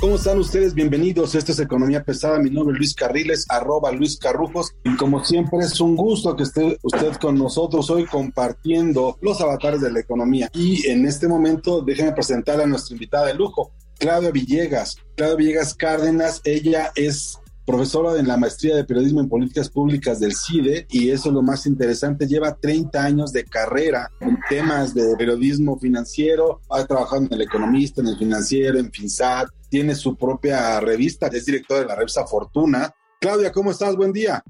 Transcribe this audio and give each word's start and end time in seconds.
¿Cómo 0.00 0.16
están 0.16 0.38
ustedes? 0.38 0.74
Bienvenidos. 0.74 1.34
Esto 1.34 1.52
es 1.52 1.60
Economía 1.60 2.02
Pesada. 2.02 2.40
Mi 2.40 2.50
nombre 2.50 2.74
es 2.74 2.78
Luis 2.78 2.94
Carriles, 2.94 3.46
arroba 3.48 3.92
Luis 3.92 4.18
Carrujos. 4.18 4.72
Y 4.84 4.96
como 4.96 5.24
siempre 5.24 5.60
es 5.60 5.80
un 5.80 5.94
gusto 5.94 6.34
que 6.34 6.42
esté 6.42 6.76
usted 6.82 7.12
con 7.16 7.38
nosotros 7.38 7.88
hoy 7.90 8.06
compartiendo 8.06 9.16
los 9.20 9.40
avatares 9.40 9.80
de 9.80 9.92
la 9.92 10.00
economía. 10.00 10.50
Y 10.52 10.88
en 10.88 11.06
este 11.06 11.28
momento 11.28 11.82
déjenme 11.82 12.12
presentar 12.12 12.60
a 12.60 12.66
nuestra 12.66 12.94
invitada 12.94 13.26
de 13.26 13.34
lujo, 13.34 13.72
Claudia 13.98 14.32
Villegas. 14.32 14.96
Claudia 15.16 15.36
Villegas 15.36 15.74
Cárdenas, 15.74 16.40
ella 16.44 16.90
es 16.96 17.38
profesora 17.70 18.18
en 18.18 18.26
la 18.26 18.36
maestría 18.36 18.74
de 18.74 18.84
periodismo 18.84 19.20
en 19.20 19.28
políticas 19.28 19.70
públicas 19.70 20.18
del 20.18 20.34
CIDE 20.34 20.86
y 20.90 21.10
eso 21.10 21.28
es 21.28 21.34
lo 21.34 21.42
más 21.42 21.66
interesante, 21.66 22.26
lleva 22.26 22.56
30 22.56 23.00
años 23.00 23.32
de 23.32 23.44
carrera 23.44 24.10
en 24.18 24.36
temas 24.48 24.92
de 24.92 25.14
periodismo 25.16 25.78
financiero, 25.78 26.60
ha 26.68 26.84
trabajado 26.84 27.22
en 27.22 27.32
el 27.32 27.42
economista, 27.42 28.00
en 28.00 28.08
el 28.08 28.18
financiero, 28.18 28.78
en 28.78 28.90
FinSat, 28.90 29.48
tiene 29.68 29.94
su 29.94 30.16
propia 30.16 30.80
revista, 30.80 31.28
es 31.28 31.46
directora 31.46 31.82
de 31.82 31.86
la 31.86 31.94
revista 31.94 32.26
Fortuna. 32.26 32.92
Claudia, 33.20 33.52
¿cómo 33.52 33.70
estás? 33.70 33.94
Buen 33.94 34.12
día. 34.12 34.42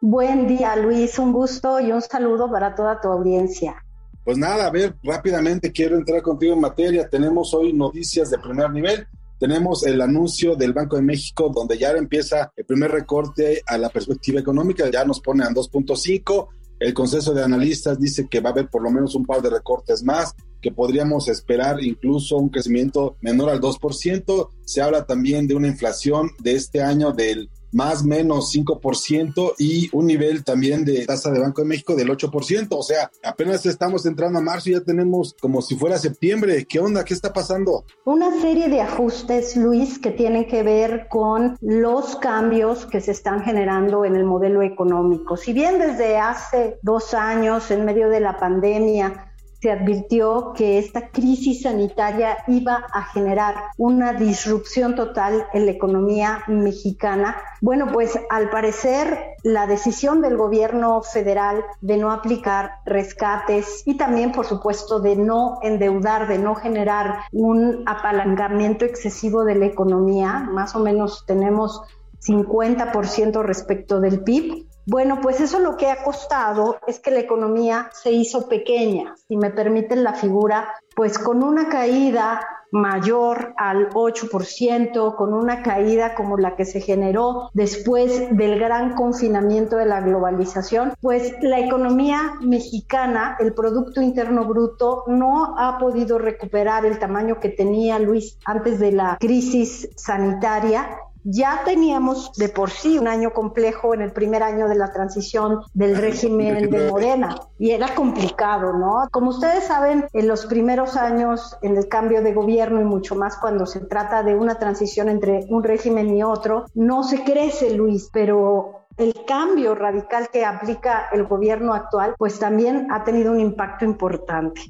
Buen 0.00 0.46
día, 0.46 0.76
Luis. 0.76 1.18
Un 1.18 1.32
gusto 1.32 1.80
y 1.80 1.90
un 1.90 2.00
saludo 2.00 2.48
para 2.50 2.76
toda 2.76 3.00
tu 3.00 3.08
audiencia. 3.08 3.84
Pues 4.24 4.38
nada, 4.38 4.66
a 4.66 4.70
ver, 4.70 4.94
rápidamente 5.02 5.72
quiero 5.72 5.96
entrar 5.96 6.22
contigo 6.22 6.54
en 6.54 6.60
materia. 6.60 7.08
Tenemos 7.08 7.52
hoy 7.54 7.72
noticias 7.72 8.30
de 8.30 8.38
primer 8.38 8.70
nivel. 8.70 9.08
Tenemos 9.42 9.84
el 9.84 10.00
anuncio 10.00 10.54
del 10.54 10.72
Banco 10.72 10.94
de 10.94 11.02
México 11.02 11.50
donde 11.52 11.76
ya 11.76 11.90
empieza 11.90 12.52
el 12.54 12.64
primer 12.64 12.92
recorte 12.92 13.60
a 13.66 13.76
la 13.76 13.88
perspectiva 13.88 14.38
económica, 14.38 14.88
ya 14.88 15.04
nos 15.04 15.18
pone 15.18 15.42
a 15.42 15.48
2.5. 15.48 16.46
El 16.78 16.94
Consejo 16.94 17.34
de 17.34 17.42
Analistas 17.42 17.98
dice 17.98 18.28
que 18.30 18.38
va 18.38 18.50
a 18.50 18.52
haber 18.52 18.68
por 18.68 18.84
lo 18.84 18.90
menos 18.92 19.16
un 19.16 19.26
par 19.26 19.42
de 19.42 19.50
recortes 19.50 20.04
más, 20.04 20.32
que 20.60 20.70
podríamos 20.70 21.26
esperar 21.26 21.82
incluso 21.82 22.36
un 22.36 22.50
crecimiento 22.50 23.16
menor 23.20 23.50
al 23.50 23.60
2%. 23.60 24.48
Se 24.64 24.80
habla 24.80 25.06
también 25.06 25.48
de 25.48 25.56
una 25.56 25.66
inflación 25.66 26.30
de 26.38 26.54
este 26.54 26.80
año 26.80 27.10
del 27.10 27.50
más 27.72 28.04
menos 28.04 28.54
5% 28.54 29.54
y 29.58 29.88
un 29.92 30.06
nivel 30.06 30.44
también 30.44 30.84
de 30.84 31.06
tasa 31.06 31.30
de 31.30 31.40
Banco 31.40 31.62
de 31.62 31.68
México 31.68 31.94
del 31.96 32.08
8%. 32.08 32.68
O 32.70 32.82
sea, 32.82 33.10
apenas 33.24 33.66
estamos 33.66 34.06
entrando 34.06 34.38
a 34.38 34.42
marzo 34.42 34.70
y 34.70 34.72
ya 34.72 34.80
tenemos 34.80 35.34
como 35.40 35.62
si 35.62 35.76
fuera 35.76 35.98
septiembre. 35.98 36.66
¿Qué 36.66 36.78
onda? 36.78 37.04
¿Qué 37.04 37.14
está 37.14 37.32
pasando? 37.32 37.84
Una 38.04 38.30
serie 38.40 38.68
de 38.68 38.80
ajustes, 38.80 39.56
Luis, 39.56 39.98
que 39.98 40.10
tienen 40.10 40.46
que 40.46 40.62
ver 40.62 41.06
con 41.08 41.56
los 41.60 42.16
cambios 42.16 42.86
que 42.86 43.00
se 43.00 43.12
están 43.12 43.42
generando 43.42 44.04
en 44.04 44.16
el 44.16 44.24
modelo 44.24 44.62
económico. 44.62 45.36
Si 45.36 45.52
bien 45.52 45.78
desde 45.78 46.18
hace 46.18 46.78
dos 46.82 47.14
años, 47.14 47.70
en 47.70 47.84
medio 47.84 48.08
de 48.08 48.20
la 48.20 48.38
pandemia, 48.38 49.31
se 49.62 49.70
advirtió 49.70 50.52
que 50.56 50.78
esta 50.78 51.10
crisis 51.10 51.62
sanitaria 51.62 52.38
iba 52.48 52.84
a 52.92 53.04
generar 53.04 53.54
una 53.78 54.12
disrupción 54.12 54.96
total 54.96 55.46
en 55.52 55.66
la 55.66 55.72
economía 55.72 56.42
mexicana. 56.48 57.36
Bueno, 57.60 57.86
pues 57.92 58.18
al 58.28 58.50
parecer 58.50 59.36
la 59.44 59.68
decisión 59.68 60.20
del 60.20 60.36
gobierno 60.36 61.00
federal 61.02 61.62
de 61.80 61.96
no 61.96 62.10
aplicar 62.10 62.72
rescates 62.84 63.84
y 63.86 63.96
también, 63.96 64.32
por 64.32 64.46
supuesto, 64.46 64.98
de 64.98 65.14
no 65.14 65.60
endeudar, 65.62 66.26
de 66.26 66.38
no 66.38 66.56
generar 66.56 67.20
un 67.30 67.84
apalancamiento 67.86 68.84
excesivo 68.84 69.44
de 69.44 69.54
la 69.54 69.66
economía, 69.66 70.40
más 70.40 70.74
o 70.74 70.80
menos 70.80 71.24
tenemos 71.24 71.82
50% 72.20 73.42
respecto 73.42 74.00
del 74.00 74.24
PIB, 74.24 74.66
bueno, 74.86 75.20
pues 75.20 75.40
eso 75.40 75.58
lo 75.58 75.76
que 75.76 75.90
ha 75.90 76.02
costado 76.02 76.78
es 76.86 76.98
que 76.98 77.10
la 77.10 77.20
economía 77.20 77.90
se 77.92 78.10
hizo 78.10 78.48
pequeña, 78.48 79.14
si 79.28 79.36
me 79.36 79.50
permiten 79.50 80.02
la 80.02 80.14
figura, 80.14 80.74
pues 80.94 81.18
con 81.18 81.42
una 81.42 81.68
caída 81.68 82.40
mayor 82.72 83.54
al 83.58 83.90
8%, 83.90 85.14
con 85.14 85.34
una 85.34 85.62
caída 85.62 86.14
como 86.14 86.38
la 86.38 86.56
que 86.56 86.64
se 86.64 86.80
generó 86.80 87.50
después 87.52 88.34
del 88.34 88.58
gran 88.58 88.94
confinamiento 88.94 89.76
de 89.76 89.86
la 89.86 90.00
globalización, 90.00 90.94
pues 91.00 91.34
la 91.42 91.60
economía 91.60 92.34
mexicana, 92.40 93.36
el 93.38 93.52
Producto 93.52 94.00
Interno 94.00 94.46
Bruto, 94.46 95.04
no 95.06 95.54
ha 95.58 95.78
podido 95.78 96.18
recuperar 96.18 96.86
el 96.86 96.98
tamaño 96.98 97.38
que 97.40 97.50
tenía 97.50 97.98
Luis 97.98 98.38
antes 98.46 98.80
de 98.80 98.92
la 98.92 99.18
crisis 99.20 99.90
sanitaria 99.94 100.98
ya 101.24 101.62
teníamos 101.64 102.32
de 102.34 102.48
por 102.48 102.70
sí 102.70 102.98
un 102.98 103.08
año 103.08 103.32
complejo 103.32 103.94
en 103.94 104.02
el 104.02 104.12
primer 104.12 104.42
año 104.42 104.68
de 104.68 104.74
la 104.74 104.92
transición 104.92 105.60
del 105.74 105.96
régimen 105.96 106.70
de 106.70 106.90
Morena 106.90 107.36
y 107.58 107.70
era 107.70 107.94
complicado, 107.94 108.72
¿no? 108.72 109.08
Como 109.10 109.30
ustedes 109.30 109.64
saben, 109.64 110.06
en 110.12 110.28
los 110.28 110.46
primeros 110.46 110.96
años 110.96 111.56
en 111.62 111.76
el 111.76 111.88
cambio 111.88 112.22
de 112.22 112.32
gobierno 112.32 112.80
y 112.80 112.84
mucho 112.84 113.14
más 113.14 113.36
cuando 113.36 113.66
se 113.66 113.80
trata 113.80 114.22
de 114.22 114.34
una 114.34 114.58
transición 114.58 115.08
entre 115.08 115.46
un 115.48 115.62
régimen 115.62 116.16
y 116.16 116.22
otro, 116.22 116.66
no 116.74 117.02
se 117.02 117.22
crece, 117.22 117.74
Luis, 117.74 118.10
pero 118.12 118.86
el 118.96 119.14
cambio 119.26 119.74
radical 119.74 120.28
que 120.32 120.44
aplica 120.44 121.08
el 121.12 121.24
gobierno 121.24 121.74
actual, 121.74 122.14
pues 122.18 122.38
también 122.38 122.88
ha 122.90 123.04
tenido 123.04 123.32
un 123.32 123.40
impacto 123.40 123.84
importante. 123.84 124.60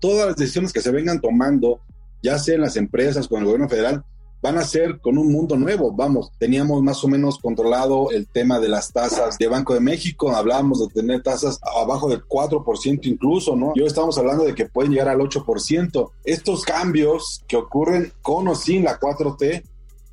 Todas 0.00 0.26
las 0.26 0.36
decisiones 0.36 0.72
que 0.72 0.80
se 0.80 0.90
vengan 0.90 1.20
tomando, 1.20 1.80
ya 2.22 2.38
sea 2.38 2.54
en 2.54 2.62
las 2.62 2.76
empresas 2.76 3.28
con 3.28 3.40
el 3.40 3.44
gobierno 3.44 3.68
federal, 3.68 4.04
van 4.42 4.58
a 4.58 4.64
ser 4.64 5.00
con 5.00 5.18
un 5.18 5.32
mundo 5.32 5.56
nuevo. 5.56 5.92
Vamos, 5.92 6.30
teníamos 6.38 6.82
más 6.82 7.02
o 7.04 7.08
menos 7.08 7.38
controlado 7.38 8.10
el 8.10 8.28
tema 8.28 8.58
de 8.58 8.68
las 8.68 8.92
tasas 8.92 9.36
de 9.38 9.46
Banco 9.48 9.74
de 9.74 9.80
México, 9.80 10.30
hablábamos 10.30 10.80
de 10.80 10.88
tener 10.92 11.22
tasas 11.22 11.58
abajo 11.76 12.08
del 12.08 12.24
4% 12.24 13.00
incluso, 13.02 13.56
¿no? 13.56 13.72
Y 13.74 13.80
hoy 13.80 13.86
estamos 13.86 14.16
hablando 14.18 14.44
de 14.44 14.54
que 14.54 14.66
pueden 14.66 14.92
llegar 14.92 15.08
al 15.08 15.18
8%. 15.18 16.10
Estos 16.24 16.64
cambios 16.64 17.42
que 17.46 17.56
ocurren 17.56 18.12
con 18.22 18.48
o 18.48 18.54
sin 18.54 18.84
la 18.84 18.98
4T, 18.98 19.62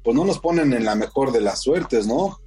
pues 0.04 0.16
no 0.16 0.26
nos 0.26 0.40
ponen 0.40 0.74
en 0.74 0.86
la 0.86 0.96
mejor 0.96 1.32
de 1.32 1.42
las 1.42 1.62
suertes, 1.62 2.08
¿no? 2.08 2.38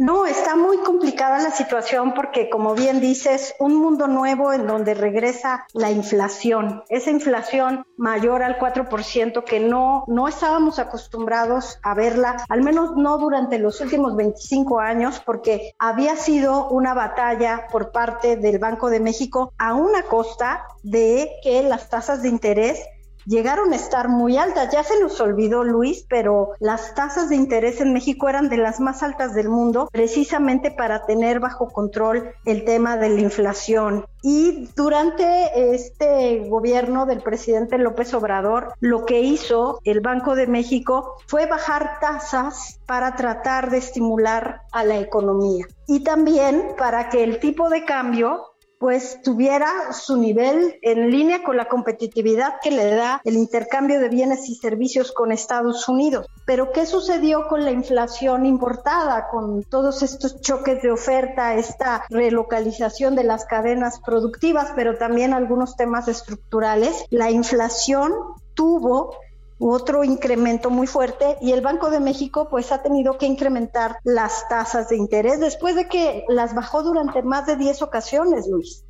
No, 0.00 0.24
está 0.24 0.56
muy 0.56 0.78
complicada 0.78 1.40
la 1.40 1.50
situación 1.50 2.14
porque, 2.14 2.48
como 2.48 2.74
bien 2.74 3.02
dices, 3.02 3.54
un 3.58 3.76
mundo 3.76 4.06
nuevo 4.06 4.50
en 4.54 4.66
donde 4.66 4.94
regresa 4.94 5.66
la 5.74 5.90
inflación, 5.90 6.82
esa 6.88 7.10
inflación 7.10 7.84
mayor 7.98 8.42
al 8.42 8.58
4% 8.58 9.44
que 9.44 9.60
no, 9.60 10.04
no 10.08 10.26
estábamos 10.26 10.78
acostumbrados 10.78 11.78
a 11.82 11.92
verla, 11.92 12.46
al 12.48 12.62
menos 12.62 12.96
no 12.96 13.18
durante 13.18 13.58
los 13.58 13.82
últimos 13.82 14.16
25 14.16 14.80
años, 14.80 15.20
porque 15.26 15.74
había 15.78 16.16
sido 16.16 16.68
una 16.70 16.94
batalla 16.94 17.66
por 17.70 17.92
parte 17.92 18.38
del 18.38 18.58
Banco 18.58 18.88
de 18.88 19.00
México 19.00 19.52
a 19.58 19.74
una 19.74 20.04
costa 20.04 20.64
de 20.82 21.30
que 21.42 21.62
las 21.62 21.90
tasas 21.90 22.22
de 22.22 22.30
interés 22.30 22.80
llegaron 23.26 23.72
a 23.72 23.76
estar 23.76 24.08
muy 24.08 24.36
altas. 24.36 24.72
Ya 24.72 24.82
se 24.82 25.00
nos 25.00 25.20
olvidó, 25.20 25.64
Luis, 25.64 26.04
pero 26.08 26.50
las 26.58 26.94
tasas 26.94 27.28
de 27.28 27.36
interés 27.36 27.80
en 27.80 27.92
México 27.92 28.28
eran 28.28 28.48
de 28.48 28.56
las 28.56 28.80
más 28.80 29.02
altas 29.02 29.34
del 29.34 29.48
mundo, 29.48 29.88
precisamente 29.92 30.70
para 30.70 31.06
tener 31.06 31.40
bajo 31.40 31.68
control 31.68 32.34
el 32.44 32.64
tema 32.64 32.96
de 32.96 33.10
la 33.10 33.20
inflación. 33.20 34.06
Y 34.22 34.68
durante 34.76 35.74
este 35.74 36.46
gobierno 36.48 37.06
del 37.06 37.22
presidente 37.22 37.78
López 37.78 38.12
Obrador, 38.12 38.74
lo 38.80 39.06
que 39.06 39.20
hizo 39.20 39.80
el 39.84 40.00
Banco 40.00 40.34
de 40.34 40.46
México 40.46 41.16
fue 41.26 41.46
bajar 41.46 41.98
tasas 42.00 42.80
para 42.86 43.16
tratar 43.16 43.70
de 43.70 43.78
estimular 43.78 44.62
a 44.72 44.84
la 44.84 44.98
economía 44.98 45.66
y 45.86 46.00
también 46.00 46.74
para 46.76 47.08
que 47.08 47.24
el 47.24 47.40
tipo 47.40 47.68
de 47.68 47.84
cambio 47.84 48.50
pues 48.80 49.20
tuviera 49.22 49.92
su 49.92 50.16
nivel 50.16 50.78
en 50.80 51.10
línea 51.10 51.42
con 51.42 51.58
la 51.58 51.68
competitividad 51.68 52.54
que 52.62 52.70
le 52.70 52.94
da 52.94 53.20
el 53.24 53.34
intercambio 53.34 54.00
de 54.00 54.08
bienes 54.08 54.48
y 54.48 54.54
servicios 54.54 55.12
con 55.12 55.32
Estados 55.32 55.86
Unidos. 55.86 56.26
Pero 56.46 56.72
¿qué 56.72 56.86
sucedió 56.86 57.46
con 57.46 57.62
la 57.62 57.72
inflación 57.72 58.46
importada, 58.46 59.28
con 59.28 59.64
todos 59.64 60.02
estos 60.02 60.40
choques 60.40 60.80
de 60.80 60.90
oferta, 60.90 61.56
esta 61.56 62.06
relocalización 62.08 63.16
de 63.16 63.24
las 63.24 63.44
cadenas 63.44 64.00
productivas, 64.00 64.72
pero 64.74 64.96
también 64.96 65.34
algunos 65.34 65.76
temas 65.76 66.08
estructurales? 66.08 67.04
La 67.10 67.30
inflación 67.30 68.14
tuvo 68.54 69.14
otro 69.60 70.04
incremento 70.04 70.70
muy 70.70 70.86
fuerte 70.86 71.36
y 71.40 71.52
el 71.52 71.60
Banco 71.60 71.90
de 71.90 72.00
México 72.00 72.48
pues 72.50 72.72
ha 72.72 72.82
tenido 72.82 73.18
que 73.18 73.26
incrementar 73.26 73.98
las 74.04 74.48
tasas 74.48 74.88
de 74.88 74.96
interés 74.96 75.38
después 75.38 75.76
de 75.76 75.86
que 75.86 76.24
las 76.28 76.54
bajó 76.54 76.82
durante 76.82 77.22
más 77.22 77.46
de 77.46 77.56
10 77.56 77.82
ocasiones, 77.82 78.48
Luis. 78.48 78.84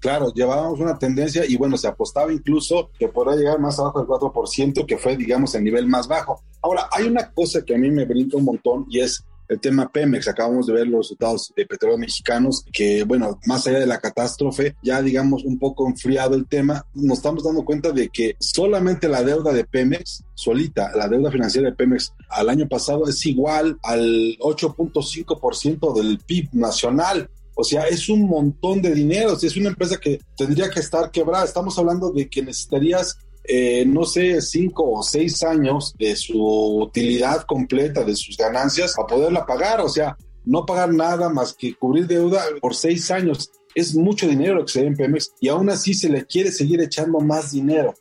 Claro, 0.00 0.32
llevábamos 0.32 0.78
una 0.78 0.96
tendencia 0.96 1.44
y 1.44 1.56
bueno, 1.56 1.76
se 1.76 1.88
apostaba 1.88 2.32
incluso 2.32 2.90
que 2.98 3.08
podrá 3.08 3.34
llegar 3.34 3.58
más 3.58 3.78
abajo 3.78 3.98
del 3.98 4.08
4%, 4.08 4.86
que 4.86 4.96
fue, 4.96 5.16
digamos, 5.16 5.54
el 5.54 5.64
nivel 5.64 5.86
más 5.86 6.06
bajo. 6.06 6.40
Ahora, 6.62 6.88
hay 6.92 7.06
una 7.06 7.32
cosa 7.32 7.62
que 7.64 7.74
a 7.74 7.78
mí 7.78 7.90
me 7.90 8.04
brinca 8.04 8.36
un 8.36 8.44
montón 8.44 8.86
y 8.88 9.00
es 9.00 9.24
el 9.48 9.60
tema 9.60 9.90
Pemex. 9.90 10.28
Acabamos 10.28 10.66
de 10.66 10.72
ver 10.74 10.86
los 10.86 11.06
resultados 11.06 11.52
de 11.56 11.66
petróleo 11.66 11.98
mexicanos, 11.98 12.64
que 12.72 13.04
bueno, 13.04 13.38
más 13.46 13.66
allá 13.66 13.80
de 13.80 13.86
la 13.86 14.00
catástrofe, 14.00 14.76
ya 14.82 15.02
digamos 15.02 15.44
un 15.44 15.58
poco 15.58 15.88
enfriado 15.88 16.34
el 16.34 16.46
tema, 16.46 16.86
nos 16.94 17.18
estamos 17.18 17.44
dando 17.44 17.64
cuenta 17.64 17.90
de 17.92 18.08
que 18.08 18.36
solamente 18.38 19.08
la 19.08 19.22
deuda 19.22 19.52
de 19.52 19.64
Pemex, 19.64 20.24
solita, 20.34 20.90
la 20.94 21.08
deuda 21.08 21.30
financiera 21.30 21.70
de 21.70 21.76
Pemex 21.76 22.12
al 22.28 22.48
año 22.48 22.68
pasado 22.68 23.08
es 23.08 23.24
igual 23.26 23.78
al 23.82 24.36
8.5% 24.38 25.94
del 25.94 26.18
PIB 26.18 26.50
nacional. 26.52 27.30
O 27.60 27.64
sea, 27.64 27.88
es 27.88 28.08
un 28.08 28.28
montón 28.28 28.80
de 28.80 28.94
dinero. 28.94 29.36
es 29.40 29.56
una 29.56 29.70
empresa 29.70 29.98
que 29.98 30.20
tendría 30.36 30.70
que 30.70 30.78
estar 30.78 31.10
quebrada. 31.10 31.44
Estamos 31.44 31.76
hablando 31.76 32.12
de 32.12 32.28
que 32.28 32.40
necesitarías 32.40 33.18
eh, 33.44 33.84
no 33.86 34.04
sé, 34.04 34.40
cinco 34.40 34.90
o 34.90 35.02
seis 35.02 35.42
años 35.42 35.94
de 35.98 36.16
su 36.16 36.40
utilidad 36.82 37.42
completa, 37.42 38.04
de 38.04 38.16
sus 38.16 38.36
ganancias, 38.36 38.94
para 38.96 39.06
poderla 39.06 39.46
pagar. 39.46 39.80
O 39.80 39.88
sea, 39.88 40.16
no 40.44 40.64
pagar 40.64 40.92
nada 40.92 41.28
más 41.28 41.54
que 41.54 41.74
cubrir 41.74 42.06
deuda 42.06 42.42
por 42.60 42.74
seis 42.74 43.10
años. 43.10 43.50
Es 43.74 43.94
mucho 43.94 44.26
dinero 44.26 44.54
lo 44.54 44.64
que 44.64 44.72
se 44.72 44.80
ve 44.82 44.88
en 44.88 44.96
Pemex 44.96 45.32
y 45.40 45.48
aún 45.48 45.70
así 45.70 45.94
se 45.94 46.08
le 46.08 46.24
quiere 46.24 46.50
seguir 46.50 46.80
echando 46.80 47.20
más 47.20 47.52
dinero. 47.52 47.94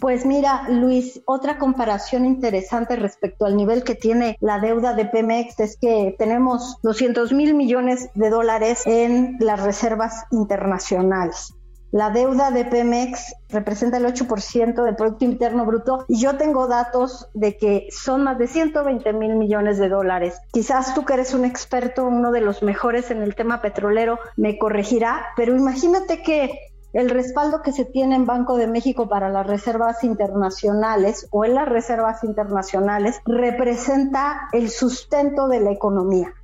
Pues 0.00 0.24
mira, 0.24 0.68
Luis, 0.68 1.22
otra 1.24 1.58
comparación 1.58 2.24
interesante 2.24 2.94
respecto 2.94 3.46
al 3.46 3.56
nivel 3.56 3.82
que 3.82 3.96
tiene 3.96 4.36
la 4.40 4.60
deuda 4.60 4.94
de 4.94 5.06
Pemex 5.06 5.58
es 5.58 5.76
que 5.76 6.14
tenemos 6.16 6.76
200 6.82 7.32
mil 7.32 7.54
millones 7.54 8.08
de 8.14 8.30
dólares 8.30 8.86
en 8.86 9.36
las 9.40 9.60
reservas 9.60 10.24
internacionales. 10.30 11.52
La 11.90 12.10
deuda 12.10 12.50
de 12.50 12.66
Pemex 12.66 13.34
representa 13.48 13.96
el 13.96 14.04
8% 14.04 14.84
del 14.84 14.94
Producto 14.94 15.24
Interno 15.24 15.64
Bruto 15.64 16.04
y 16.06 16.20
yo 16.20 16.36
tengo 16.36 16.66
datos 16.66 17.30
de 17.32 17.56
que 17.56 17.88
son 17.90 18.24
más 18.24 18.36
de 18.36 18.46
120 18.46 19.10
mil 19.14 19.36
millones 19.36 19.78
de 19.78 19.88
dólares. 19.88 20.38
Quizás 20.52 20.94
tú 20.94 21.06
que 21.06 21.14
eres 21.14 21.32
un 21.32 21.46
experto, 21.46 22.04
uno 22.04 22.30
de 22.30 22.42
los 22.42 22.62
mejores 22.62 23.10
en 23.10 23.22
el 23.22 23.34
tema 23.34 23.62
petrolero, 23.62 24.18
me 24.36 24.58
corregirá, 24.58 25.28
pero 25.34 25.56
imagínate 25.56 26.22
que 26.22 26.50
el 26.92 27.08
respaldo 27.08 27.62
que 27.62 27.72
se 27.72 27.86
tiene 27.86 28.16
en 28.16 28.26
Banco 28.26 28.56
de 28.56 28.66
México 28.66 29.08
para 29.08 29.30
las 29.30 29.46
reservas 29.46 30.04
internacionales 30.04 31.26
o 31.30 31.46
en 31.46 31.54
las 31.54 31.68
reservas 31.68 32.22
internacionales 32.22 33.20
representa 33.24 34.48
el 34.52 34.68
sustento 34.68 35.48
de 35.48 35.60
la 35.60 35.70
economía. 35.70 36.34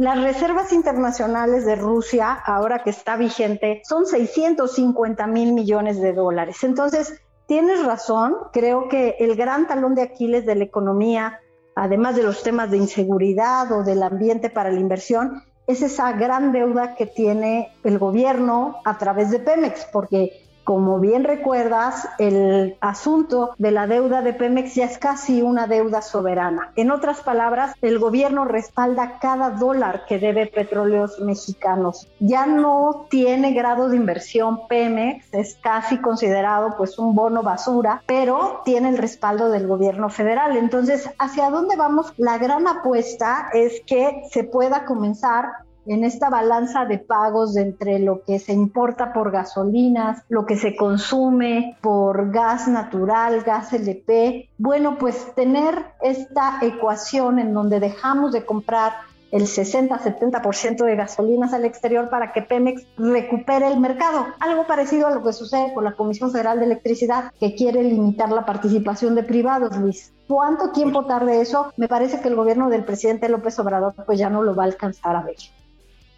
Las 0.00 0.18
reservas 0.22 0.72
internacionales 0.72 1.66
de 1.66 1.76
Rusia, 1.76 2.32
ahora 2.32 2.82
que 2.82 2.88
está 2.88 3.16
vigente, 3.16 3.82
son 3.84 4.06
650 4.06 5.26
mil 5.26 5.52
millones 5.52 6.00
de 6.00 6.14
dólares. 6.14 6.64
Entonces, 6.64 7.20
tienes 7.44 7.84
razón, 7.84 8.34
creo 8.50 8.88
que 8.88 9.16
el 9.18 9.36
gran 9.36 9.66
talón 9.66 9.94
de 9.94 10.00
Aquiles 10.00 10.46
de 10.46 10.54
la 10.54 10.64
economía, 10.64 11.40
además 11.74 12.16
de 12.16 12.22
los 12.22 12.42
temas 12.42 12.70
de 12.70 12.78
inseguridad 12.78 13.70
o 13.72 13.84
del 13.84 14.02
ambiente 14.02 14.48
para 14.48 14.70
la 14.70 14.80
inversión, 14.80 15.42
es 15.66 15.82
esa 15.82 16.12
gran 16.12 16.50
deuda 16.50 16.94
que 16.94 17.04
tiene 17.04 17.70
el 17.84 17.98
gobierno 17.98 18.76
a 18.86 18.96
través 18.96 19.30
de 19.30 19.40
Pemex, 19.40 19.86
porque 19.92 20.49
como 20.64 21.00
bien 21.00 21.24
recuerdas, 21.24 22.08
el 22.18 22.76
asunto 22.80 23.54
de 23.58 23.70
la 23.70 23.86
deuda 23.86 24.22
de 24.22 24.32
Pemex 24.32 24.74
ya 24.74 24.84
es 24.84 24.98
casi 24.98 25.42
una 25.42 25.66
deuda 25.66 26.02
soberana. 26.02 26.72
En 26.76 26.90
otras 26.90 27.20
palabras, 27.20 27.74
el 27.82 27.98
gobierno 27.98 28.44
respalda 28.44 29.18
cada 29.20 29.50
dólar 29.50 30.04
que 30.06 30.18
debe 30.18 30.46
petróleos 30.46 31.20
mexicanos. 31.20 32.08
Ya 32.18 32.46
no 32.46 33.06
tiene 33.08 33.52
grado 33.52 33.88
de 33.88 33.96
inversión 33.96 34.66
Pemex, 34.68 35.32
es 35.32 35.58
casi 35.62 35.98
considerado 35.98 36.76
pues 36.76 36.98
un 36.98 37.14
bono 37.14 37.42
basura, 37.42 38.02
pero 38.06 38.62
tiene 38.64 38.90
el 38.90 38.98
respaldo 38.98 39.48
del 39.50 39.66
gobierno 39.66 40.08
federal. 40.08 40.56
Entonces, 40.56 41.10
¿hacia 41.18 41.50
dónde 41.50 41.76
vamos? 41.76 42.12
La 42.16 42.38
gran 42.38 42.66
apuesta 42.66 43.48
es 43.52 43.82
que 43.86 44.22
se 44.30 44.44
pueda 44.44 44.84
comenzar 44.84 45.46
en 45.86 46.04
esta 46.04 46.30
balanza 46.30 46.84
de 46.84 46.98
pagos 46.98 47.56
entre 47.56 47.98
lo 47.98 48.22
que 48.24 48.38
se 48.38 48.52
importa 48.52 49.12
por 49.12 49.30
gasolinas, 49.30 50.22
lo 50.28 50.46
que 50.46 50.56
se 50.56 50.76
consume 50.76 51.76
por 51.80 52.30
gas 52.30 52.68
natural, 52.68 53.42
gas 53.42 53.72
LP, 53.72 54.48
bueno, 54.58 54.98
pues 54.98 55.34
tener 55.34 55.84
esta 56.02 56.58
ecuación 56.62 57.38
en 57.38 57.54
donde 57.54 57.80
dejamos 57.80 58.32
de 58.32 58.44
comprar 58.44 58.92
el 59.30 59.42
60-70% 59.42 60.84
de 60.84 60.96
gasolinas 60.96 61.52
al 61.52 61.64
exterior 61.64 62.10
para 62.10 62.32
que 62.32 62.42
Pemex 62.42 62.82
recupere 62.96 63.68
el 63.68 63.78
mercado. 63.78 64.26
Algo 64.40 64.66
parecido 64.66 65.06
a 65.06 65.10
lo 65.10 65.22
que 65.22 65.32
sucede 65.32 65.72
con 65.72 65.84
la 65.84 65.92
Comisión 65.92 66.32
Federal 66.32 66.58
de 66.58 66.66
Electricidad, 66.66 67.32
que 67.38 67.54
quiere 67.54 67.82
limitar 67.82 68.30
la 68.30 68.44
participación 68.44 69.14
de 69.14 69.22
privados, 69.22 69.76
Luis. 69.76 70.12
¿Cuánto 70.26 70.72
tiempo 70.72 71.06
tarde 71.06 71.40
eso? 71.40 71.72
Me 71.76 71.88
parece 71.88 72.20
que 72.20 72.28
el 72.28 72.36
gobierno 72.36 72.70
del 72.70 72.84
presidente 72.84 73.28
López 73.28 73.58
Obrador 73.58 73.94
pues 74.04 74.18
ya 74.18 74.30
no 74.30 74.42
lo 74.42 74.54
va 74.54 74.64
a 74.64 74.66
alcanzar 74.66 75.16
a 75.16 75.22
ver. 75.22 75.36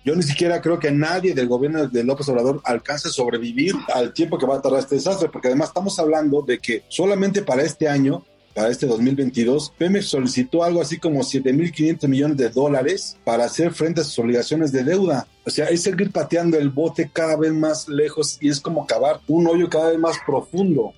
Yo 0.05 0.17
ni 0.17 0.23
siquiera 0.25 0.61
creo 0.61 0.81
que 0.81 0.91
nadie 0.91 1.33
del 1.33 1.47
gobierno 1.47 1.87
de 1.87 2.03
López 2.03 2.29
Obrador 2.29 2.61
alcance 2.65 3.09
a 3.09 3.13
sobrevivir 3.13 3.75
al 3.95 4.13
tiempo 4.13 4.37
que 4.37 4.47
va 4.47 4.57
a 4.57 4.63
tardar 4.63 4.81
este 4.81 4.97
desastre, 4.97 5.29
porque 5.29 5.47
además 5.49 5.69
estamos 5.69 5.97
hablando 6.01 6.43
de 6.43 6.59
que 6.59 6.83
solamente 6.89 7.43
para 7.43 7.63
este 7.63 7.89
año, 7.89 8.25
para 8.53 8.69
este 8.69 8.87
2022, 8.87 9.73
Pemex 9.79 10.07
solicitó 10.07 10.65
algo 10.65 10.83
así 10.83 10.99
como 10.99 11.21
7.500 11.21 12.09
millones 12.09 12.37
de 12.37 12.49
dólares 12.49 13.17
para 13.25 13.45
hacer 13.45 13.73
frente 13.73 14.01
a 14.01 14.05
sus 14.05 14.19
obligaciones 14.19 14.73
de 14.73 14.83
deuda. 14.83 15.29
O 15.47 15.51
sea, 15.51 15.67
es 15.67 15.83
seguir 15.83 16.11
pateando 16.11 16.59
el 16.59 16.71
bote 16.71 17.09
cada 17.13 17.37
vez 17.37 17.53
más 17.53 17.89
lejos 17.89 18.39
y 18.41 18.49
es 18.49 18.61
como 18.61 18.87
cavar 18.87 19.21
un 19.29 19.47
hoyo 19.47 19.71
cada 19.71 19.91
vez 19.91 20.01
más 20.01 20.17
profundo. 20.27 20.95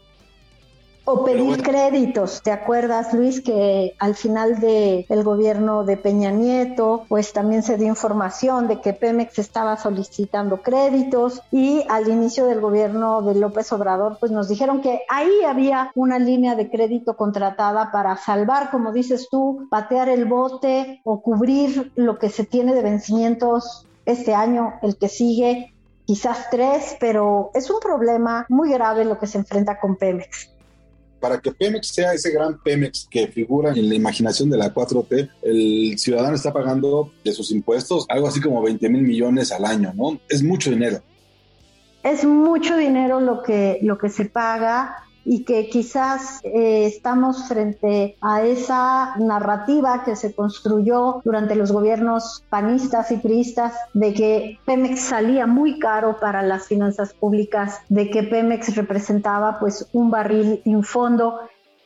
O 1.07 1.23
pedir 1.23 1.63
créditos. 1.63 2.41
¿Te 2.43 2.51
acuerdas, 2.51 3.13
Luis, 3.13 3.43
que 3.43 3.95
al 3.99 4.15
final 4.15 4.59
del 4.59 5.05
el 5.11 5.23
gobierno 5.23 5.85
de 5.85 5.99
Peña 5.99 6.31
Nieto, 6.31 7.05
pues 7.11 7.35
también 7.35 7.63
se 7.63 7.77
dio 7.77 7.89
información 7.89 8.69
de 8.69 8.81
que 8.81 8.95
Pemex 8.95 9.39
estaba 9.39 9.77
solicitando 9.77 10.63
créditos 10.63 11.43
y 11.51 11.85
al 11.91 12.09
inicio 12.09 12.47
del 12.47 12.63
gobierno 12.63 13.21
de 13.21 13.35
López 13.35 13.71
Obrador, 13.75 14.17
pues 14.19 14.33
nos 14.33 14.49
dijeron 14.49 14.81
que 14.81 15.03
ahí 15.11 15.31
había 15.47 15.93
una 15.95 16.19
línea 16.19 16.55
de 16.55 16.71
crédito 16.71 17.19
contratada 17.19 17.93
para 17.93 18.17
salvar, 18.17 18.71
como 18.71 18.91
dices 18.91 19.29
tú, 19.31 19.67
patear 19.69 20.09
el 20.09 20.25
bote 20.25 21.03
o 21.05 21.21
cubrir 21.21 21.93
lo 21.97 22.19
que 22.19 22.31
se 22.31 22.45
tiene 22.45 22.75
de 22.75 22.81
vencimientos 22.81 23.87
este 24.07 24.35
año, 24.35 24.75
el 24.81 24.97
que 24.97 25.11
sigue, 25.11 25.75
quizás 26.07 26.49
tres, 26.51 26.97
pero 26.99 27.51
es 27.53 27.69
un 27.71 27.81
problema 27.81 28.47
muy 28.49 28.73
grave 28.73 29.05
lo 29.05 29.19
que 29.19 29.27
se 29.27 29.37
enfrenta 29.37 29.79
con 29.79 29.97
Pemex 29.97 30.54
para 31.25 31.41
que 31.41 31.53
Pemex 31.53 31.89
sea 31.89 32.13
ese 32.13 32.31
gran 32.31 32.59
Pemex 32.59 33.09
que 33.11 33.29
figura 33.29 33.71
en 33.71 33.89
la 33.89 33.95
imaginación 33.95 34.51
de 34.51 34.59
la 34.59 34.75
4T, 34.75 35.31
el 35.41 35.99
ciudadano 35.99 36.37
está 36.37 36.53
pagando 36.53 37.13
de 37.25 37.33
sus 37.33 37.51
impuestos 37.51 38.05
algo 38.11 38.29
así 38.29 38.43
como 38.43 38.61
20 38.61 38.87
mil 38.91 39.01
millones 39.01 39.51
al 39.51 39.65
año, 39.65 39.95
¿no? 39.97 40.21
Es 40.29 40.43
mucho 40.43 40.69
dinero. 40.69 41.01
Es 42.03 42.27
mucho 42.27 42.77
dinero 42.77 43.21
lo 43.21 43.43
que, 43.43 43.79
lo 43.81 43.97
que 43.97 44.11
se 44.11 44.27
paga 44.27 45.04
y 45.25 45.45
que 45.45 45.69
quizás 45.69 46.41
eh, 46.45 46.87
estamos 46.87 47.49
frente 47.49 48.17
a 48.21 48.43
esa 48.43 49.17
narrativa 49.17 50.05
que 50.05 50.17
se 50.17 50.35
construyó 50.35 51.21
durante 51.25 51.55
los 51.55 51.73
gobiernos 51.73 52.45
panistas 52.49 53.11
y 53.11 53.17
priistas 53.17 53.75
de 53.95 54.13
que 54.13 54.59
Pemex 54.67 55.01
salía 55.01 55.47
muy 55.47 55.79
caro 55.79 56.19
para 56.21 56.43
las 56.43 56.67
finanzas 56.67 57.13
públicas, 57.15 57.81
de 57.89 58.11
que 58.11 58.23
Pemex 58.23 58.75
representaba 58.77 59.59
pues 59.59 59.89
un 59.93 60.11
barril 60.11 60.61
sin 60.65 60.83
fondo 60.83 61.41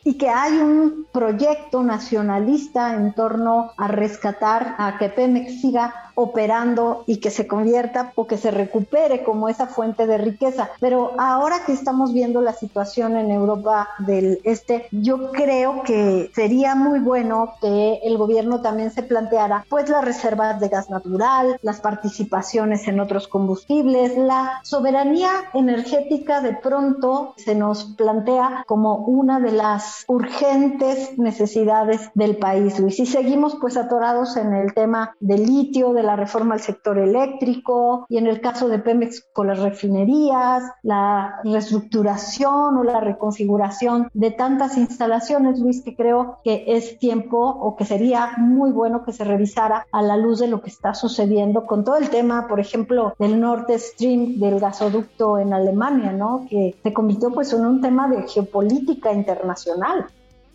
y 0.04 0.14
que 0.14 0.28
hay 0.28 0.58
un 0.58 1.06
proyecto 1.12 1.82
nacionalista 1.82 2.94
en 2.94 3.12
torno 3.14 3.72
a 3.76 3.88
rescatar 3.88 4.74
a 4.78 4.96
que 4.98 5.08
Pemex 5.08 5.60
siga 5.60 6.07
operando 6.20 7.04
y 7.06 7.18
que 7.18 7.30
se 7.30 7.46
convierta 7.46 8.12
o 8.16 8.26
que 8.26 8.36
se 8.36 8.50
recupere 8.50 9.22
como 9.22 9.48
esa 9.48 9.68
fuente 9.68 10.04
de 10.08 10.18
riqueza. 10.18 10.70
Pero 10.80 11.12
ahora 11.16 11.60
que 11.64 11.72
estamos 11.72 12.12
viendo 12.12 12.40
la 12.40 12.54
situación 12.54 13.16
en 13.16 13.30
Europa 13.30 13.88
del 14.00 14.40
Este, 14.42 14.88
yo 14.90 15.30
creo 15.30 15.82
que 15.84 16.30
sería 16.34 16.74
muy 16.74 16.98
bueno 16.98 17.54
que 17.60 18.00
el 18.02 18.18
gobierno 18.18 18.60
también 18.62 18.90
se 18.90 19.04
planteara 19.04 19.64
pues 19.68 19.88
las 19.88 20.04
reservas 20.04 20.58
de 20.58 20.68
gas 20.68 20.90
natural, 20.90 21.58
las 21.62 21.80
participaciones 21.80 22.88
en 22.88 22.98
otros 22.98 23.28
combustibles, 23.28 24.18
la 24.18 24.60
soberanía 24.64 25.30
energética 25.54 26.40
de 26.40 26.54
pronto 26.54 27.34
se 27.36 27.54
nos 27.54 27.84
plantea 27.96 28.64
como 28.66 28.96
una 28.96 29.38
de 29.38 29.52
las 29.52 30.04
urgentes 30.08 31.16
necesidades 31.16 32.10
del 32.14 32.38
país, 32.38 32.80
Luis. 32.80 32.98
Y 32.98 33.06
seguimos 33.06 33.56
pues 33.60 33.76
atorados 33.76 34.36
en 34.36 34.52
el 34.52 34.74
tema 34.74 35.14
del 35.20 35.44
litio, 35.44 35.92
de 35.92 36.07
la 36.08 36.16
reforma 36.16 36.54
al 36.54 36.60
sector 36.60 36.98
eléctrico 36.98 38.06
y 38.08 38.16
en 38.16 38.26
el 38.26 38.40
caso 38.40 38.68
de 38.68 38.78
Pemex 38.78 39.28
con 39.34 39.46
las 39.46 39.58
refinerías, 39.58 40.62
la 40.82 41.40
reestructuración 41.44 42.78
o 42.78 42.82
la 42.82 43.00
reconfiguración 43.00 44.08
de 44.14 44.30
tantas 44.30 44.78
instalaciones, 44.78 45.60
Luis, 45.60 45.82
que 45.84 45.94
creo 45.94 46.38
que 46.42 46.64
es 46.66 46.98
tiempo 46.98 47.38
o 47.38 47.76
que 47.76 47.84
sería 47.84 48.32
muy 48.38 48.70
bueno 48.70 49.04
que 49.04 49.12
se 49.12 49.24
revisara 49.24 49.86
a 49.92 50.00
la 50.00 50.16
luz 50.16 50.38
de 50.38 50.48
lo 50.48 50.62
que 50.62 50.70
está 50.70 50.94
sucediendo 50.94 51.66
con 51.66 51.84
todo 51.84 51.96
el 51.96 52.08
tema, 52.08 52.48
por 52.48 52.58
ejemplo, 52.58 53.14
del 53.18 53.38
Nord 53.38 53.66
Stream, 53.76 54.38
del 54.38 54.60
gasoducto 54.60 55.36
en 55.36 55.52
Alemania, 55.52 56.12
¿no? 56.12 56.46
Que 56.48 56.74
se 56.82 56.94
convirtió 56.94 57.30
pues 57.30 57.52
en 57.52 57.66
un 57.66 57.82
tema 57.82 58.08
de 58.08 58.26
geopolítica 58.26 59.12
internacional 59.12 60.06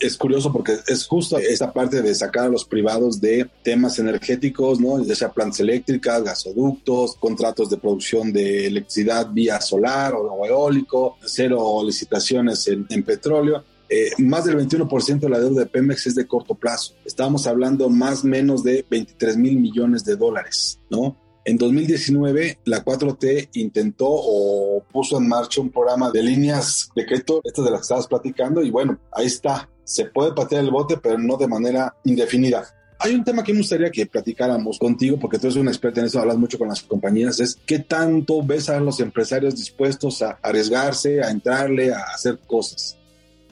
es 0.03 0.17
curioso 0.17 0.51
porque 0.51 0.77
es 0.87 1.07
justo 1.07 1.37
esta 1.37 1.71
parte 1.71 2.01
de 2.01 2.13
sacar 2.13 2.45
a 2.45 2.49
los 2.49 2.65
privados 2.65 3.21
de 3.21 3.49
temas 3.63 3.97
energéticos, 3.99 4.79
¿no? 4.79 5.01
Ya 5.03 5.15
sea 5.15 5.31
plantas 5.31 5.61
eléctricas, 5.61 6.23
gasoductos, 6.23 7.15
contratos 7.15 7.69
de 7.69 7.77
producción 7.77 8.33
de 8.33 8.67
electricidad 8.67 9.31
vía 9.31 9.61
solar 9.61 10.13
o 10.15 10.45
eólico, 10.45 11.17
cero 11.23 11.81
licitaciones 11.85 12.67
en, 12.67 13.03
petróleo. 13.03 13.63
Eh, 13.89 14.11
más 14.17 14.45
del 14.45 14.57
21% 14.57 15.19
de 15.19 15.29
la 15.29 15.39
deuda 15.39 15.61
de 15.61 15.65
Pemex 15.67 16.07
es 16.07 16.15
de 16.15 16.27
corto 16.27 16.55
plazo. 16.55 16.95
Estábamos 17.05 17.47
hablando 17.47 17.89
más 17.89 18.23
o 18.23 18.27
menos 18.27 18.63
de 18.63 18.85
23 18.89 19.37
mil 19.37 19.57
millones 19.59 20.03
de 20.03 20.15
dólares, 20.15 20.79
¿no? 20.89 21.15
En 21.45 21.57
2019, 21.57 22.59
la 22.65 22.85
4T 22.85 23.49
intentó 23.55 24.07
o 24.07 24.81
puso 24.91 25.17
en 25.17 25.27
marcha 25.27 25.59
un 25.59 25.71
programa 25.71 26.09
de 26.09 26.23
líneas 26.23 26.89
de 26.95 27.05
crédito, 27.05 27.41
estas 27.43 27.65
de 27.65 27.71
las 27.71 27.81
que 27.81 27.83
estabas 27.83 28.07
platicando, 28.07 28.63
y 28.63 28.71
bueno, 28.71 28.97
ahí 29.11 29.25
está. 29.25 29.69
Se 29.83 30.05
puede 30.05 30.31
patear 30.31 30.63
el 30.63 30.71
bote, 30.71 30.95
pero 30.95 31.17
no 31.17 31.35
de 31.35 31.49
manera 31.49 31.97
indefinida. 32.05 32.65
Hay 32.97 33.13
un 33.13 33.25
tema 33.25 33.43
que 33.43 33.51
me 33.51 33.59
gustaría 33.59 33.91
que 33.91 34.05
platicáramos 34.05 34.79
contigo, 34.79 35.19
porque 35.19 35.37
tú 35.37 35.47
eres 35.47 35.57
un 35.57 35.67
experto 35.67 35.99
en 35.99 36.05
eso, 36.05 36.21
hablas 36.21 36.37
mucho 36.37 36.57
con 36.57 36.69
las 36.69 36.81
compañías, 36.81 37.41
es 37.41 37.57
qué 37.65 37.79
tanto 37.79 38.41
ves 38.41 38.69
a 38.69 38.79
los 38.79 39.01
empresarios 39.01 39.57
dispuestos 39.57 40.21
a 40.21 40.39
arriesgarse, 40.41 41.21
a 41.21 41.29
entrarle, 41.29 41.91
a 41.91 42.03
hacer 42.15 42.39
cosas. 42.47 42.97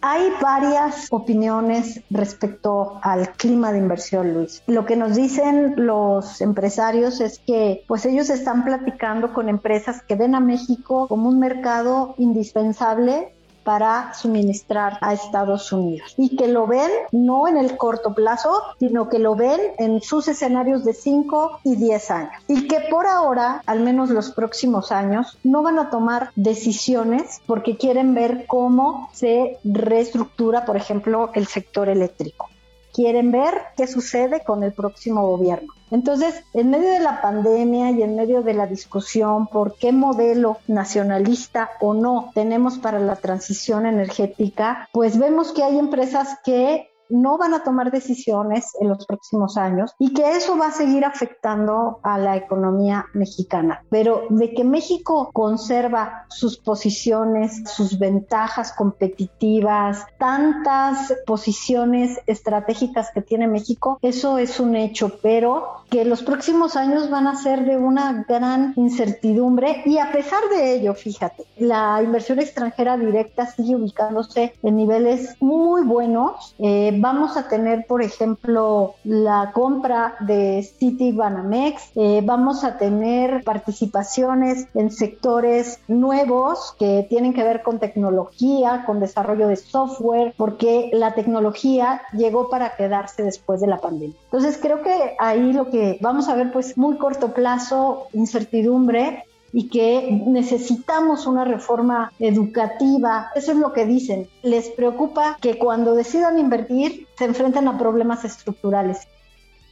Hay 0.04 0.32
varias 0.42 1.08
opiniones 1.12 2.02
respecto 2.10 3.00
al 3.04 3.34
clima 3.34 3.72
de 3.72 3.78
inversión, 3.78 4.34
Luis. 4.34 4.64
Lo 4.66 4.86
que 4.86 4.96
nos 4.96 5.16
dicen 5.16 5.76
los 5.78 6.42
empresarios 6.42 7.22
es 7.22 7.40
que 7.40 7.84
pues 7.88 8.06
ellos 8.06 8.32
están 8.32 8.66
platicando 8.66 9.32
con 9.32 9.48
empresas 9.48 10.02
que 10.02 10.16
ven 10.16 10.34
a 10.34 10.40
México 10.40 11.08
como 11.08 11.30
un 11.30 11.40
mercado 11.40 12.16
indispensable 12.18 13.34
para 13.64 14.14
suministrar 14.14 14.98
a 15.02 15.14
Estados 15.14 15.72
Unidos. 15.72 16.14
Y 16.18 16.36
que 16.36 16.48
lo 16.48 16.68
ven 16.68 16.90
no 17.12 17.48
en 17.48 17.58
el 17.58 17.78
corto 17.78 18.14
plazo, 18.14 18.62
sino 18.80 19.10
que 19.10 19.20
lo 19.20 19.36
ven 19.36 19.60
en 19.78 20.02
sus 20.02 20.28
escenarios 20.28 20.84
de 20.84 20.94
5 20.94 21.60
y 21.64 21.76
10 21.76 22.12
años. 22.12 22.34
Y 22.48 22.68
que 22.68 22.80
por 22.90 23.08
ahora, 23.08 23.62
al 23.66 23.82
menos 23.82 24.10
los 24.10 24.32
próximos 24.32 24.92
años, 24.92 25.38
no 25.44 25.64
van 25.64 25.80
a 25.80 25.90
tomar 25.90 26.32
decisiones 26.36 27.42
porque 27.46 27.78
quieren 27.78 28.14
ver 28.14 28.46
cómo 28.48 29.10
se 29.14 29.58
reestructura, 29.64 30.66
por 30.66 30.78
ejemplo, 30.78 31.32
el 31.34 31.48
sector 31.48 31.90
eléctrico 31.90 32.51
quieren 32.94 33.32
ver 33.32 33.54
qué 33.78 33.88
sucede 33.88 34.42
con 34.44 34.64
el 34.64 34.74
próximo 34.74 35.28
gobierno. 35.28 35.74
Entonces, 35.92 36.44
en 36.54 36.70
medio 36.70 36.90
de 36.90 37.00
la 37.00 37.22
pandemia 37.22 37.92
y 37.92 38.02
en 38.02 38.16
medio 38.16 38.42
de 38.42 38.54
la 38.54 38.66
discusión 38.66 39.48
por 39.48 39.76
qué 39.76 39.92
modelo 39.92 40.58
nacionalista 40.68 41.72
o 41.82 41.94
no 41.94 42.32
tenemos 42.34 42.78
para 42.78 43.00
la 43.00 43.18
transición 43.18 43.86
energética, 43.86 44.88
pues 44.94 45.18
vemos 45.18 45.52
que 45.52 45.64
hay 45.64 45.78
empresas 45.78 46.40
que 46.46 46.91
no 47.12 47.38
van 47.38 47.54
a 47.54 47.64
tomar 47.64 47.92
decisiones 47.92 48.74
en 48.80 48.90
los 48.90 49.06
próximos 49.06 49.58
años 49.58 49.94
y 50.00 50.14
que 50.14 50.32
eso 50.32 50.58
va 50.58 50.68
a 50.68 50.72
seguir 50.72 51.06
afectando 51.06 52.00
a 52.04 52.18
la 52.18 52.36
economía 52.38 53.06
mexicana. 53.14 53.84
Pero 53.90 54.24
de 54.30 54.54
que 54.54 54.64
México 54.64 55.30
conserva 55.34 56.26
sus 56.30 56.58
posiciones, 56.58 57.64
sus 57.70 58.00
ventajas 58.00 58.74
competitivas, 58.74 60.06
tantas 60.18 61.14
posiciones 61.26 62.20
estratégicas 62.28 63.10
que 63.14 63.22
tiene 63.22 63.48
México, 63.48 64.00
eso 64.02 64.38
es 64.38 64.60
un 64.60 64.76
hecho, 64.76 65.20
pero 65.22 65.82
que 65.90 66.06
los 66.06 66.24
próximos 66.24 66.76
años 66.76 67.10
van 67.10 67.28
a 67.28 67.36
ser 67.36 67.66
de 67.66 67.78
una 67.78 68.26
gran 68.28 68.74
incertidumbre 68.78 69.82
y 69.86 69.98
a 69.98 70.12
pesar 70.12 70.42
de 70.50 70.76
ello, 70.76 70.94
fíjate, 70.94 71.46
la 71.58 72.02
inversión 72.02 72.40
extranjera 72.40 72.98
directa 72.98 73.46
sigue 73.46 73.76
ubicándose 73.76 74.54
en 74.64 74.78
niveles 74.78 75.36
muy 75.42 75.84
buenos. 75.84 76.56
Eh, 76.60 76.98
vamos 77.02 77.36
a 77.36 77.48
tener, 77.48 77.86
por 77.88 78.04
ejemplo, 78.04 78.94
la 79.04 79.52
compra 79.54 80.16
de 80.20 80.62
City 80.62 81.12
Banamex, 81.12 81.92
eh, 81.96 82.22
vamos 82.24 82.64
a 82.64 82.78
tener 82.78 83.44
participaciones 83.44 84.68
en 84.76 84.92
sectores 84.92 85.80
nuevos 85.88 86.76
que 86.78 87.08
tienen 87.10 87.34
que 87.34 87.44
ver 87.44 87.64
con 87.64 87.80
tecnología, 87.80 88.84
con 88.86 89.00
desarrollo 89.00 89.48
de 89.48 89.56
software, 89.56 90.36
porque 90.38 90.92
la 90.94 91.16
tecnología 91.16 92.04
llegó 92.14 92.50
para 92.50 92.76
quedarse 92.76 93.24
después 93.24 93.60
de 93.62 93.68
la 93.68 93.80
pandemia. 93.80 94.16
Entonces 94.26 94.60
creo 94.62 94.84
que 94.84 95.16
ahí 95.20 95.54
lo 95.54 95.72
que 95.72 95.98
vamos 96.02 96.30
a 96.30 96.36
ver, 96.36 96.52
pues 96.52 96.78
muy 96.78 96.98
corto 96.98 97.34
plazo, 97.34 98.08
incertidumbre, 98.14 99.26
y 99.54 99.70
que 99.70 100.22
necesitamos 100.28 101.28
una 101.28 101.46
reforma 101.46 102.12
educativa. 102.20 103.32
Eso 103.36 103.52
es 103.52 103.58
lo 103.58 103.74
que 103.74 103.86
dicen. 103.86 104.30
Les 104.44 104.70
preocupa 104.70 105.38
que 105.42 105.58
cuando 105.58 105.96
decidan 105.96 106.40
invertir 106.40 107.08
se 107.18 107.26
enfrenten 107.26 107.68
a 107.68 107.78
problemas 107.78 108.24
estructurales 108.26 109.08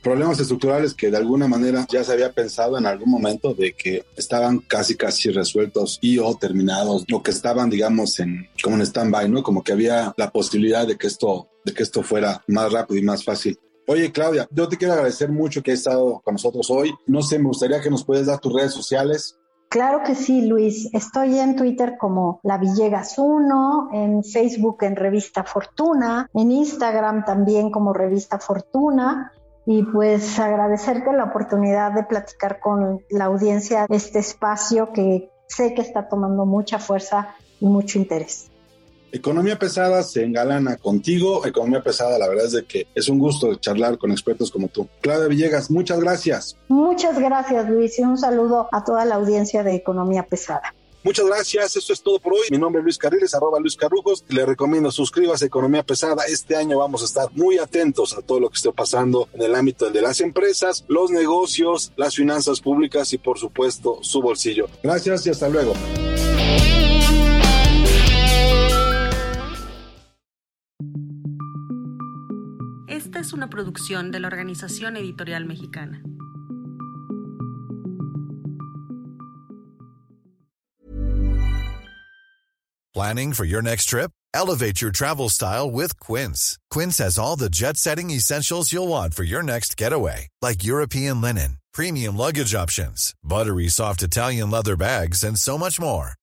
problemas 0.02 0.40
estructurales 0.40 0.94
que 0.94 1.12
de 1.12 1.18
alguna 1.18 1.48
manera 1.48 1.86
ya 1.90 2.04
se 2.04 2.14
había 2.14 2.32
pensado 2.32 2.78
en 2.78 2.86
algún 2.86 3.10
momento 3.10 3.54
de 3.54 3.74
que 3.74 4.06
estaban 4.16 4.60
casi 4.60 4.96
casi 4.96 5.30
resueltos 5.30 6.00
y 6.02 6.20
o 6.20 6.34
terminados 6.36 7.06
o 7.12 7.22
que 7.22 7.32
estaban 7.32 7.70
digamos 7.70 8.20
en 8.20 8.48
como 8.64 8.78
en 8.78 8.84
stand-by, 8.84 9.30
¿no? 9.30 9.44
Como 9.44 9.64
que 9.64 9.74
había 9.74 10.14
la 10.18 10.32
posibilidad 10.32 10.88
de 10.88 10.98
que 10.98 11.08
esto 11.08 11.50
de 11.66 11.74
que 11.74 11.84
esto 11.84 12.02
fuera 12.02 12.44
más 12.48 12.72
rápido 12.72 13.00
y 13.00 13.04
más 13.04 13.24
fácil. 13.24 13.60
Oye, 13.88 14.12
Claudia, 14.12 14.48
yo 14.52 14.70
te 14.70 14.78
quiero 14.78 14.94
agradecer 14.94 15.30
mucho 15.30 15.64
que 15.64 15.72
hayas 15.72 15.80
estado 15.80 16.22
con 16.24 16.36
nosotros 16.36 16.70
hoy. 16.70 16.94
No 17.08 17.24
sé, 17.24 17.40
me 17.40 17.48
gustaría 17.48 17.82
que 17.82 17.90
nos 17.90 18.06
puedas 18.06 18.28
dar 18.28 18.40
tus 18.40 18.54
redes 18.54 18.72
sociales 18.72 19.40
Claro 19.70 20.02
que 20.04 20.16
sí, 20.16 20.48
Luis. 20.48 20.90
Estoy 20.94 21.38
en 21.38 21.56
Twitter 21.56 21.96
como 22.00 22.40
La 22.42 22.58
Villegas 22.58 23.20
1, 23.20 23.90
en 23.94 24.24
Facebook 24.24 24.80
en 24.82 24.96
Revista 24.96 25.44
Fortuna, 25.44 26.28
en 26.34 26.52
Instagram 26.52 27.24
también 27.24 27.70
como 27.70 27.94
Revista 27.94 28.40
Fortuna. 28.40 29.32
Y 29.68 29.84
pues 29.84 30.40
agradecerte 30.40 31.14
la 31.14 31.26
oportunidad 31.26 31.92
de 31.92 32.04
platicar 32.04 32.60
con 32.60 33.02
la 33.12 33.26
audiencia 33.26 33.86
este 33.90 34.18
espacio 34.18 34.92
que 34.92 35.30
sé 35.46 35.76
que 35.76 35.82
está 35.82 36.10
tomando 36.10 36.48
mucha 36.48 36.80
fuerza 36.80 37.36
y 37.60 37.68
mucho 37.68 38.00
interés. 38.00 38.50
Economía 39.12 39.58
pesada 39.58 40.04
se 40.04 40.24
engalana 40.24 40.78
contigo. 40.78 41.46
Economía 41.46 41.82
pesada, 41.82 42.20
la 42.20 42.28
verdad 42.28 42.46
es 42.46 42.51
de 42.51 42.66
que 42.66 42.88
es 42.94 43.10
un 43.10 43.20
gusto 43.20 43.56
charlar 43.56 43.98
con 43.98 44.12
expertos 44.12 44.51
como 44.51 44.68
tú. 44.68 44.88
Claudia 45.01 45.28
Villegas, 45.28 45.72
muchas 45.72 46.00
gracias. 46.00 46.58
Muchas 46.68 47.18
gracias, 47.18 47.70
Luis, 47.70 47.98
y 47.98 48.04
un 48.04 48.18
saludo 48.18 48.70
a 48.72 48.84
toda 48.84 49.06
la 49.06 49.16
audiencia 49.16 49.63
de 49.63 49.75
Economía 49.75 50.24
Pesada. 50.24 50.74
Muchas 51.01 51.25
gracias, 51.25 51.78
eso 51.78 51.94
es 51.94 52.04
todo 52.04 52.20
por 52.20 52.34
hoy. 52.34 52.42
Mi 52.51 52.58
nombre 52.58 52.82
es 52.82 52.84
Luis 52.84 52.98
Carriles, 52.98 53.34
arroba 53.34 53.60
Luis 53.60 53.78
Carrujos. 53.78 54.25
Le 54.28 54.46
recomiendo 54.46 54.92
suscríbase 54.92 55.46
a 55.46 55.48
Economía 55.48 55.82
Pesada. 55.82 56.25
Este 56.25 56.58
año 56.58 56.78
vamos 56.78 57.01
a 57.01 57.06
estar 57.06 57.30
muy 57.32 57.58
atentos 57.58 58.18
a 58.18 58.22
todo 58.22 58.42
lo 58.42 58.50
que 58.50 58.58
esté 58.58 58.72
pasando 58.74 59.30
en 59.34 59.42
el 59.42 59.56
ámbito 59.56 59.89
de 59.89 60.01
las 60.01 60.20
empresas, 60.20 60.84
los 60.89 61.10
negocios, 61.10 61.94
las 61.96 62.16
finanzas 62.16 62.60
públicas 62.60 63.13
y 63.13 63.18
por 63.18 63.39
supuesto 63.39 64.00
su 64.01 64.22
bolsillo. 64.22 64.68
Gracias 64.84 65.25
y 65.25 65.30
hasta 65.30 65.48
luego. 65.48 65.74
Es 73.30 73.34
una 73.34 73.48
producción 73.48 74.10
de 74.10 74.20
la 74.20 74.28
Organización 74.28 74.98
Editorial 74.98 75.46
Mexicana. 75.46 76.02
Planning 82.92 83.34
for 83.34 83.46
your 83.46 83.62
next 83.62 83.86
trip? 83.86 84.12
Elevate 84.34 84.82
your 84.82 84.92
travel 84.92 85.30
style 85.30 85.70
with 85.70 86.00
Quince. 86.00 86.58
Quince 86.72 86.98
has 86.98 87.20
all 87.20 87.36
the 87.36 87.50
jet-setting 87.50 88.10
essentials 88.10 88.74
you'll 88.74 88.88
want 88.88 89.14
for 89.14 89.24
your 89.24 89.44
next 89.44 89.78
getaway, 89.78 90.28
like 90.42 90.64
European 90.64 91.22
linen, 91.22 91.58
premium 91.72 92.18
luggage 92.18 92.56
options, 92.56 93.14
buttery 93.24 93.68
soft 93.68 94.02
Italian 94.02 94.50
leather 94.50 94.76
bags, 94.76 95.24
and 95.24 95.38
so 95.38 95.56
much 95.56 95.80
more. 95.80 96.19